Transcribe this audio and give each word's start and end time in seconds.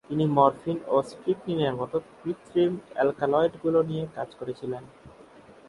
তিনি 0.09 0.25
মরফিন 0.37 0.77
এবং 0.87 1.01
স্ট্রিকনিনের 1.03 1.73
মতো 1.75 1.97
কৃত্রিম 2.19 2.71
অ্যালকালয়েডগুলি 2.95 3.79
নিয়ে 3.89 4.05
কাজ 4.15 4.29
করেছিলেন। 4.39 4.83